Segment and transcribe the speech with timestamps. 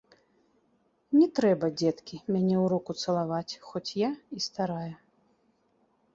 [1.17, 4.91] Не трэба, дзеткі, мяне ў руку цалаваць, хоць я і старая.